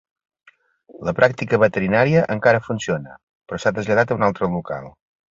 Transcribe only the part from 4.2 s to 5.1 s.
un altre local.